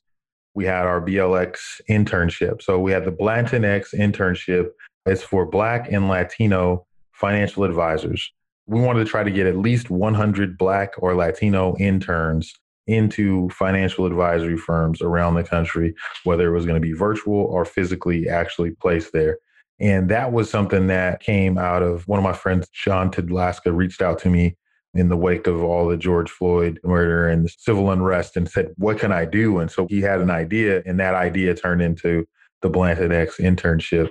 we 0.54 0.64
had 0.64 0.86
our 0.86 1.00
BLX 1.00 1.80
internship. 1.88 2.62
So 2.62 2.78
we 2.78 2.92
had 2.92 3.04
the 3.04 3.10
Blanton 3.10 3.64
X 3.64 3.94
internship. 3.94 4.68
It's 5.06 5.22
for 5.22 5.46
Black 5.46 5.90
and 5.90 6.08
Latino 6.08 6.86
financial 7.12 7.64
advisors. 7.64 8.32
We 8.66 8.80
wanted 8.80 9.04
to 9.04 9.10
try 9.10 9.24
to 9.24 9.30
get 9.30 9.46
at 9.46 9.56
least 9.56 9.90
100 9.90 10.56
Black 10.56 10.94
or 10.98 11.14
Latino 11.14 11.76
interns 11.78 12.54
into 12.86 13.48
financial 13.50 14.06
advisory 14.06 14.56
firms 14.56 15.00
around 15.00 15.34
the 15.34 15.44
country, 15.44 15.94
whether 16.24 16.48
it 16.48 16.56
was 16.56 16.66
going 16.66 16.80
to 16.80 16.86
be 16.86 16.92
virtual 16.92 17.44
or 17.44 17.64
physically 17.64 18.28
actually 18.28 18.70
placed 18.72 19.12
there. 19.12 19.38
And 19.80 20.08
that 20.10 20.32
was 20.32 20.50
something 20.50 20.86
that 20.88 21.20
came 21.20 21.58
out 21.58 21.82
of 21.82 22.06
one 22.06 22.18
of 22.18 22.22
my 22.22 22.32
friends, 22.32 22.68
Sean 22.72 23.10
Tidlaska, 23.10 23.74
reached 23.74 24.02
out 24.02 24.18
to 24.20 24.28
me 24.28 24.56
in 24.94 25.08
the 25.08 25.16
wake 25.16 25.46
of 25.46 25.62
all 25.62 25.88
the 25.88 25.96
George 25.96 26.30
Floyd 26.30 26.78
murder 26.84 27.28
and 27.28 27.44
the 27.44 27.52
civil 27.58 27.90
unrest 27.90 28.36
and 28.36 28.48
said, 28.48 28.70
What 28.76 28.98
can 28.98 29.10
I 29.10 29.24
do? 29.24 29.58
And 29.58 29.70
so 29.70 29.86
he 29.88 30.00
had 30.00 30.20
an 30.20 30.30
idea, 30.30 30.82
and 30.86 31.00
that 31.00 31.14
idea 31.14 31.54
turned 31.54 31.82
into 31.82 32.26
the 32.62 32.70
Blanton 32.70 33.12
X 33.12 33.38
internship. 33.38 34.10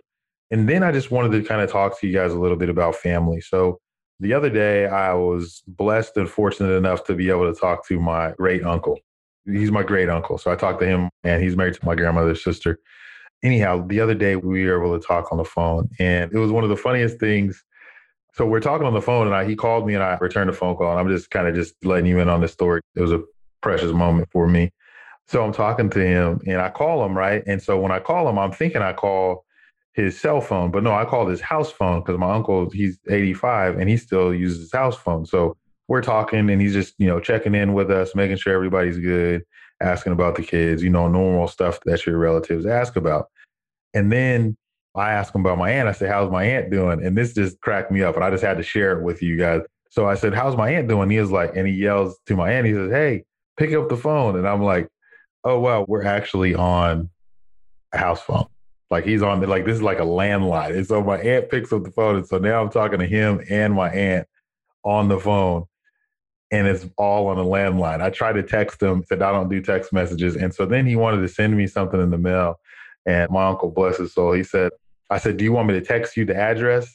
And 0.52 0.68
then 0.68 0.84
I 0.84 0.92
just 0.92 1.10
wanted 1.10 1.32
to 1.32 1.48
kind 1.48 1.62
of 1.62 1.72
talk 1.72 2.00
to 2.00 2.08
you 2.08 2.14
guys 2.14 2.34
a 2.34 2.40
little 2.40 2.58
bit 2.58 2.70
about 2.70 2.96
family. 2.96 3.40
So 3.40 3.80
the 4.20 4.34
other 4.34 4.50
day, 4.50 4.88
I 4.88 5.14
was 5.14 5.64
blessed 5.68 6.18
and 6.18 6.30
fortunate 6.30 6.74
enough 6.74 7.04
to 7.06 7.16
be 7.16 7.30
able 7.30 7.52
to 7.52 7.60
talk 7.60 7.88
to 7.88 8.00
my 8.00 8.32
great 8.32 8.64
uncle. 8.64 9.00
He's 9.46 9.72
my 9.72 9.84
great 9.84 10.10
uncle. 10.10 10.38
So 10.38 10.52
I 10.52 10.56
talked 10.56 10.80
to 10.82 10.88
him, 10.88 11.10
and 11.24 11.44
he's 11.44 11.58
married 11.58 11.74
to 11.74 11.86
my 11.86 11.96
grandmother's 11.96 12.44
sister. 12.44 12.80
Anyhow, 13.44 13.86
the 13.88 14.00
other 14.00 14.14
day 14.14 14.38
we 14.38 14.66
were 14.66 14.82
able 14.82 14.98
to 14.98 15.06
talk 15.06 15.32
on 15.32 15.38
the 15.38 15.44
phone, 15.44 15.90
and 16.00 16.32
it 16.32 16.38
was 16.38 16.52
one 16.52 16.64
of 16.64 16.70
the 16.70 16.78
funniest 16.78 17.20
things 17.20 17.64
so 18.34 18.48
we're 18.48 18.62
talking 18.62 18.88
on 18.88 18.94
the 18.94 19.02
phone, 19.02 19.28
and 19.28 19.36
I, 19.36 19.46
he 19.46 19.56
called 19.56 19.86
me, 19.86 19.94
and 19.94 20.04
I 20.04 20.18
returned 20.20 20.50
the 20.50 20.54
phone 20.54 20.76
call, 20.76 20.90
and 20.90 21.00
I'm 21.00 21.08
just 21.08 21.30
kind 21.30 21.48
of 21.48 21.54
just 21.54 21.76
letting 21.86 22.08
you 22.08 22.20
in 22.20 22.30
on 22.30 22.42
this 22.42 22.52
story. 22.52 22.82
It 22.96 23.02
was 23.02 23.12
a 23.12 23.22
precious 23.62 23.92
moment 23.92 24.28
for 24.32 24.48
me. 24.48 24.72
So 25.28 25.44
I'm 25.44 25.54
talking 25.54 25.90
to 25.92 26.00
him, 26.00 26.42
and 26.48 26.60
I 26.60 26.70
call 26.72 27.06
him 27.06 27.16
right, 27.16 27.44
and 27.46 27.62
so 27.62 27.80
when 27.80 27.92
I 27.92 28.00
call 28.00 28.28
him, 28.28 28.40
I'm 28.40 28.52
thinking 28.52 28.82
I 28.82 28.94
call 28.94 29.46
his 29.94 30.20
cell 30.20 30.42
phone, 30.42 30.72
but 30.72 30.84
no, 30.84 30.94
I 30.94 31.06
call 31.06 31.28
his 31.28 31.42
house 31.42 31.72
phone 31.72 32.00
because 32.02 32.18
my 32.18 32.34
uncle 32.34 32.70
he's 32.72 33.00
85 33.10 33.78
and 33.78 33.90
he 33.90 33.98
still 33.98 34.34
uses 34.34 34.60
his 34.62 34.72
house 34.72 34.96
phone. 34.96 35.26
So 35.26 35.56
we're 35.88 36.02
talking, 36.02 36.50
and 36.50 36.62
he's 36.62 36.74
just 36.74 36.96
you 36.98 37.08
know 37.08 37.20
checking 37.20 37.56
in 37.56 37.74
with 37.74 37.92
us, 37.92 38.16
making 38.16 38.38
sure 38.38 38.54
everybody's 38.54 38.98
good, 38.98 39.44
asking 39.82 40.14
about 40.14 40.36
the 40.36 40.44
kids, 40.44 40.82
you 40.82 40.90
know, 40.90 41.08
normal 41.08 41.48
stuff 41.48 41.80
that 41.86 42.06
your 42.06 42.18
relatives 42.18 42.66
ask 42.66 42.96
about. 42.96 43.28
And 43.94 44.12
then 44.12 44.58
I 44.96 45.12
asked 45.12 45.36
him 45.36 45.42
about 45.42 45.58
my 45.58 45.72
aunt. 45.72 45.90
I 45.90 45.92
said, 45.92 46.10
How's 46.10 46.32
my 46.32 46.44
aunt 46.44 46.72
doing? 46.72 47.06
And 47.06 47.18
this 47.18 47.34
just 47.34 47.60
cracked 47.62 47.92
me 47.92 48.04
up. 48.04 48.16
And 48.16 48.24
I 48.24 48.30
just 48.30 48.44
had 48.44 48.58
to 48.58 48.64
share 48.64 48.98
it 48.98 49.04
with 49.04 49.22
you 49.22 49.38
guys. 49.38 49.62
So 49.90 50.08
I 50.08 50.16
said, 50.16 50.34
How's 50.34 50.56
my 50.56 50.70
aunt 50.72 50.88
doing? 50.88 51.10
He 51.10 51.20
was 51.20 51.32
like, 51.32 51.56
and 51.56 51.68
he 51.68 51.74
yells 51.74 52.18
to 52.28 52.36
my 52.36 52.52
aunt, 52.52 52.68
he 52.68 52.74
says, 52.74 52.92
Hey, 52.92 53.26
pick 53.58 53.74
up 53.74 53.90
the 53.90 53.98
phone. 53.98 54.38
And 54.38 54.48
I'm 54.48 54.64
like, 54.64 54.88
Oh, 55.44 55.60
wow, 55.60 55.86
we're 55.88 56.06
actually 56.06 56.56
on 56.56 57.10
a 57.92 57.98
house 57.98 58.22
phone. 58.22 58.48
Like 58.94 59.06
he's 59.06 59.24
on, 59.24 59.42
like, 59.42 59.66
this 59.66 59.78
is 59.78 59.82
like 59.82 59.98
a 59.98 60.04
landline. 60.04 60.76
And 60.78 60.86
so 60.86 61.02
my 61.04 61.18
aunt 61.18 61.50
picks 61.50 61.74
up 61.74 61.84
the 61.84 61.90
phone. 61.90 62.18
And 62.18 62.28
so 62.28 62.38
now 62.38 62.62
I'm 62.62 62.70
talking 62.70 63.00
to 63.00 63.08
him 63.08 63.42
and 63.50 63.74
my 63.74 63.90
aunt 63.90 64.28
on 64.84 65.08
the 65.08 65.20
phone. 65.20 65.64
And 66.52 66.68
it's 66.68 66.86
all 66.96 67.26
on 67.26 67.40
a 67.40 67.44
landline. 67.44 68.04
I 68.04 68.12
tried 68.12 68.34
to 68.34 68.44
text 68.44 68.84
him, 68.84 69.04
said, 69.08 69.24
I 69.24 69.32
don't 69.32 69.50
do 69.50 69.64
text 69.64 69.94
messages. 69.94 70.36
And 70.36 70.54
so 70.54 70.68
then 70.68 70.86
he 70.86 70.96
wanted 70.96 71.22
to 71.22 71.28
send 71.28 71.58
me 71.58 71.66
something 71.66 72.00
in 72.00 72.12
the 72.12 72.20
mail. 72.20 72.60
And 73.08 73.32
my 73.32 73.48
uncle, 73.48 73.72
bless 73.72 73.98
his 73.98 74.14
soul, 74.14 74.34
he 74.34 74.44
said, 74.44 74.70
I 75.10 75.18
said, 75.18 75.38
Do 75.38 75.44
you 75.44 75.52
want 75.54 75.70
me 75.70 75.74
to 75.74 75.82
text 75.82 76.16
you 76.16 76.24
the 76.26 76.36
address? 76.36 76.94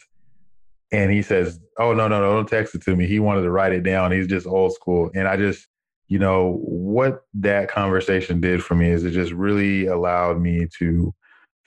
And 0.93 1.11
he 1.11 1.21
says, 1.21 1.59
Oh, 1.81 1.93
no, 1.95 2.07
no, 2.07 2.21
no, 2.21 2.33
don't 2.33 2.49
text 2.49 2.77
it 2.77 2.83
to 2.83 2.95
me. 2.95 3.09
He 3.09 3.19
wanted 3.19 3.43
to 3.43 3.51
write 3.51 3.73
it 3.73 3.83
down. 3.83 4.13
He's 4.13 4.29
just 4.29 4.47
old 4.47 4.73
school. 4.73 5.11
And 5.17 5.27
I 5.27 5.37
just, 5.37 5.67
you 6.07 6.21
know, 6.21 6.61
what 6.63 7.23
that 7.35 7.69
conversation 7.69 8.41
did 8.41 8.63
for 8.63 8.77
me 8.77 8.89
is 8.89 9.03
it 9.03 9.11
just 9.11 9.33
really 9.33 9.87
allowed 9.87 10.41
me 10.41 10.69
to 10.79 11.13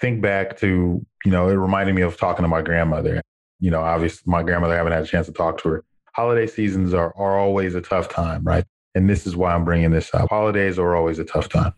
think 0.01 0.21
back 0.21 0.57
to, 0.57 1.05
you 1.23 1.31
know, 1.31 1.47
it 1.47 1.53
reminded 1.53 1.95
me 1.95 2.01
of 2.01 2.17
talking 2.17 2.43
to 2.43 2.49
my 2.49 2.61
grandmother. 2.61 3.21
You 3.59 3.71
know, 3.71 3.81
obviously, 3.81 4.23
my 4.25 4.43
grandmother, 4.43 4.73
I 4.73 4.77
haven't 4.77 4.93
had 4.93 5.03
a 5.03 5.07
chance 5.07 5.27
to 5.27 5.33
talk 5.33 5.59
to 5.59 5.69
her. 5.69 5.83
Holiday 6.15 6.47
seasons 6.47 6.93
are, 6.93 7.15
are 7.15 7.39
always 7.39 7.75
a 7.75 7.81
tough 7.81 8.09
time, 8.09 8.43
right? 8.43 8.65
And 8.95 9.09
this 9.09 9.25
is 9.25 9.35
why 9.37 9.53
I'm 9.53 9.63
bringing 9.63 9.91
this 9.91 10.13
up. 10.13 10.27
Holidays 10.29 10.77
are 10.77 10.95
always 10.95 11.19
a 11.19 11.23
tough 11.23 11.47
time. 11.47 11.73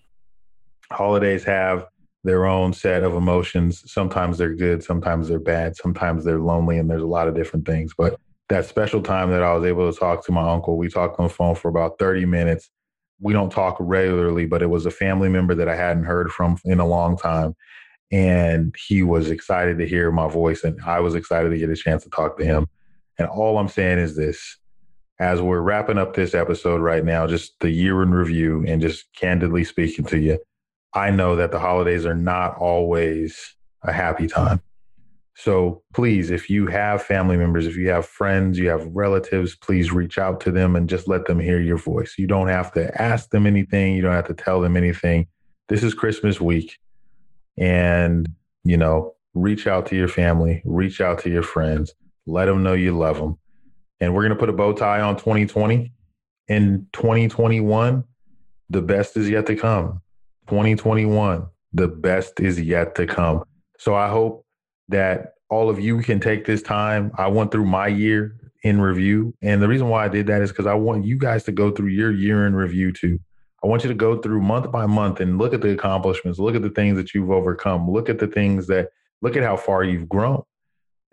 Holidays 0.92 1.44
have 1.44 1.86
their 2.24 2.46
own 2.46 2.74
set 2.74 3.04
of 3.04 3.14
emotions. 3.14 3.84
Sometimes 3.92 4.38
they're 4.38 4.56
good, 4.56 4.84
sometimes 4.84 5.28
they're 5.28 5.40
bad, 5.40 5.76
sometimes 5.76 6.24
they're 6.24 6.40
lonely, 6.40 6.78
and 6.78 6.90
there's 6.90 7.04
a 7.04 7.08
lot 7.08 7.28
of 7.28 7.36
different 7.36 7.66
things. 7.66 7.94
But 7.96 8.18
that 8.50 8.66
special 8.66 9.02
time 9.02 9.30
that 9.32 9.44
I 9.44 9.54
was 9.54 9.66
able 9.66 9.92
to 9.92 9.98
talk 9.98 10.26
to 10.26 10.32
my 10.32 10.50
uncle, 10.50 10.78
we 10.78 10.88
talked 10.88 11.20
on 11.20 11.28
the 11.28 11.34
phone 11.34 11.56
for 11.56 11.68
about 11.68 12.00
30 12.00 12.26
minutes. 12.26 12.70
We 13.20 13.34
don't 13.34 13.52
talk 13.52 13.78
regularly, 13.80 14.46
but 14.46 14.62
it 14.62 14.70
was 14.70 14.86
a 14.86 14.92
family 14.92 15.30
member 15.30 15.54
that 15.56 15.68
I 15.68 15.76
hadn't 15.76 16.06
heard 16.06 16.32
from 16.32 16.58
in 16.64 16.80
a 16.80 16.88
long 16.88 17.18
time. 17.18 17.56
And 18.14 18.74
he 18.88 19.04
was 19.04 19.30
excited 19.30 19.78
to 19.80 19.88
hear 19.88 20.12
my 20.12 20.30
voice, 20.30 20.64
and 20.64 20.80
I 20.86 21.02
was 21.02 21.16
excited 21.16 21.50
to 21.50 21.58
get 21.58 21.70
a 21.70 21.76
chance 21.76 22.04
to 22.04 22.10
talk 22.10 22.38
to 22.38 22.46
him. 22.46 22.68
And 23.18 23.28
all 23.28 23.58
I'm 23.58 23.68
saying 23.68 24.00
is 24.00 24.16
this 24.16 24.58
as 25.20 25.42
we're 25.42 25.62
wrapping 25.62 25.98
up 25.98 26.16
this 26.16 26.34
episode 26.34 26.82
right 26.82 27.04
now, 27.04 27.28
just 27.28 27.60
the 27.60 27.70
year 27.70 28.02
in 28.02 28.12
review 28.12 28.64
and 28.68 28.82
just 28.82 29.12
candidly 29.14 29.64
speaking 29.64 30.06
to 30.06 30.18
you 30.18 30.40
I 30.94 31.10
know 31.10 31.36
that 31.36 31.52
the 31.52 31.60
holidays 31.60 32.06
are 32.06 32.16
not 32.16 32.58
always 32.58 33.56
a 33.82 33.92
happy 33.92 34.28
time. 34.28 34.62
So 35.36 35.82
please, 35.94 36.30
if 36.30 36.50
you 36.50 36.68
have 36.68 37.02
family 37.02 37.38
members, 37.38 37.66
if 37.66 37.76
you 37.76 37.90
have 37.90 38.06
friends, 38.06 38.60
you 38.60 38.70
have 38.70 38.86
relatives, 38.86 39.56
please 39.56 39.92
reach 39.92 40.20
out 40.20 40.40
to 40.42 40.52
them 40.52 40.76
and 40.76 40.88
just 40.88 41.08
let 41.08 41.26
them 41.26 41.40
hear 41.40 41.60
your 41.60 41.78
voice. 41.78 42.16
You 42.20 42.28
don't 42.28 42.50
have 42.50 42.72
to 42.74 43.02
ask 43.02 43.32
them 43.32 43.48
anything, 43.48 43.96
you 43.96 44.04
don't 44.04 44.14
have 44.14 44.28
to 44.28 44.36
tell 44.36 44.62
them 44.62 44.78
anything. 44.78 45.28
This 45.70 45.82
is 45.82 45.96
Christmas 45.96 46.40
week. 46.40 46.78
And, 47.58 48.30
you 48.64 48.78
know, 48.78 49.14
reach 49.34 49.68
out 49.68 49.86
to 49.88 49.96
your 49.96 50.08
family, 50.08 50.62
reach 50.66 51.02
out 51.02 51.20
to 51.20 51.30
your 51.30 51.44
friends, 51.44 51.94
let 52.26 52.46
them 52.46 52.64
know 52.64 52.74
you 52.74 52.98
love 52.98 53.18
them. 53.18 53.38
And 54.00 54.14
we're 54.14 54.22
going 54.22 54.34
to 54.34 54.40
put 54.40 54.50
a 54.50 54.54
bow 54.54 54.74
tie 54.74 55.02
on 55.02 55.16
2020. 55.16 55.92
In 56.50 56.88
2021, 56.94 58.04
the 58.70 58.82
best 58.82 59.16
is 59.16 59.30
yet 59.30 59.46
to 59.46 59.56
come. 59.56 60.02
2021, 60.48 61.48
the 61.72 61.88
best 61.88 62.40
is 62.40 62.60
yet 62.60 62.96
to 62.96 63.08
come. 63.08 63.44
So 63.78 63.96
I 63.96 64.10
hope 64.10 64.46
that 64.90 65.34
all 65.50 65.70
of 65.70 65.80
you 65.80 66.00
can 66.00 66.20
take 66.20 66.46
this 66.46 66.62
time. 66.62 67.12
I 67.18 67.28
went 67.28 67.52
through 67.52 67.66
my 67.66 67.88
year 67.88 68.36
in 68.64 68.82
review. 68.82 69.34
And 69.42 69.62
the 69.62 69.68
reason 69.68 69.90
why 69.90 70.06
I 70.06 70.08
did 70.08 70.28
that 70.28 70.42
is 70.42 70.52
because 70.52 70.66
I 70.66 70.74
want 70.74 71.06
you 71.06 71.18
guys 71.18 71.44
to 71.46 71.52
go 71.52 71.72
through 71.72 71.90
your 71.90 72.12
year 72.12 72.48
in 72.48 72.56
review 72.56 72.92
too. 72.92 73.20
I 73.64 73.68
want 73.68 73.84
you 73.84 73.90
to 73.90 73.96
go 73.96 74.18
through 74.18 74.42
month 74.42 74.72
by 74.72 74.86
month 74.86 75.22
and 75.22 75.38
look 75.38 75.54
at 75.54 75.62
the 75.62 75.72
accomplishments, 75.72 76.38
look 76.38 76.56
at 76.56 76.62
the 76.62 76.70
things 76.70 76.98
that 76.98 77.14
you've 77.14 77.32
overcome, 77.32 77.90
look 77.90 78.10
at 78.10 78.20
the 78.20 78.28
things 78.28 78.68
that, 78.68 78.90
look 79.22 79.38
at 79.38 79.44
how 79.44 79.56
far 79.56 79.86
you've 79.86 80.10
grown 80.10 80.44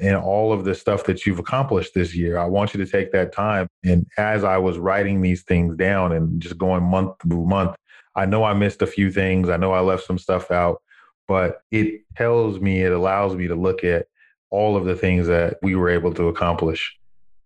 and 0.01 0.17
all 0.17 0.53
of 0.53 0.65
the 0.65 0.75
stuff 0.75 1.05
that 1.05 1.25
you've 1.25 1.39
accomplished 1.39 1.95
this 1.95 2.17
year. 2.17 2.39
I 2.39 2.47
want 2.47 2.75
you 2.75 2.85
to 2.85 2.91
take 2.91 3.13
that 3.13 3.33
time. 3.33 3.69
And 3.85 4.07
as 4.17 4.43
I 4.43 4.57
was 4.57 4.79
writing 4.79 5.21
these 5.21 5.43
things 5.43 5.77
down 5.77 6.13
and 6.13 6.41
just 6.43 6.59
going 6.59 6.83
month 6.83 7.13
through 7.23 7.47
month, 7.47 7.77
I 8.17 8.27
know 8.27 8.43
I 8.43 8.55
missed 8.55 8.83
a 8.83 8.87
few 8.87 9.13
things. 9.13 9.49
I 9.49 9.57
know 9.57 9.73
I 9.73 9.81
left 9.81 10.05
some 10.05 10.19
stuff 10.19 10.51
out, 10.51 10.83
but 11.29 11.63
it 11.71 12.03
tells 12.17 12.59
me, 12.59 12.83
it 12.83 12.93
allows 12.93 13.37
me 13.37 13.47
to 13.47 13.55
look 13.55 13.85
at 13.85 14.07
all 14.51 14.77
of 14.77 14.87
the 14.87 14.97
things 14.97 15.29
that 15.29 15.59
we 15.63 15.77
were 15.77 15.89
able 15.89 16.13
to 16.15 16.27
accomplish 16.27 16.99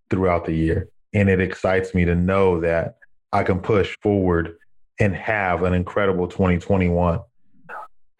throughout 0.08 0.46
the 0.46 0.54
year. 0.54 0.88
And 1.12 1.28
it 1.28 1.40
excites 1.40 1.94
me 1.94 2.06
to 2.06 2.14
know 2.14 2.60
that 2.60 2.96
I 3.32 3.42
can 3.42 3.60
push 3.60 3.96
forward 4.00 4.56
and 5.00 5.14
have 5.14 5.62
an 5.62 5.74
incredible 5.74 6.28
2021. 6.28 7.20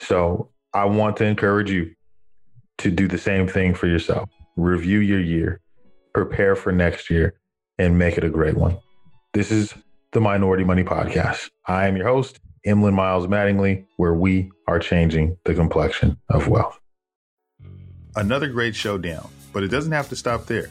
So 0.01 0.51
I 0.73 0.85
want 0.87 1.17
to 1.19 1.25
encourage 1.25 1.71
you 1.71 1.95
to 2.79 2.91
do 2.91 3.07
the 3.09 3.19
same 3.19 3.47
thing 3.47 3.75
for 3.75 3.87
yourself. 3.87 4.29
Review 4.57 4.99
your 4.99 5.21
year, 5.21 5.61
prepare 6.13 6.57
for 6.57 6.73
next 6.73 7.11
year, 7.11 7.35
and 7.79 7.99
make 7.99 8.19
it 8.19 8.25
a 8.25 8.31
great 8.31 8.57
one. 8.57 8.79
This 9.33 9.51
is 9.51 9.75
the 10.13 10.21
Minority 10.21 10.65
Money 10.65 10.85
Podcast. 10.85 11.51
I 11.67 11.87
am 11.87 11.97
your 11.97 12.07
host, 12.07 12.41
Emlen 12.67 12.95
Miles 12.95 13.27
Mattingly, 13.27 13.87
where 13.97 14.15
we 14.15 14.51
are 14.69 14.79
changing 14.79 15.37
the 15.45 15.55
complexion 15.55 16.19
of 16.29 16.49
wealth. 16.49 16.79
Another 18.17 18.47
great 18.47 18.77
show 18.77 18.97
down, 18.97 19.29
but 19.53 19.65
it 19.65 19.69
doesn't 19.69 19.93
have 19.93 20.09
to 20.09 20.17
stop 20.17 20.47
there. 20.47 20.71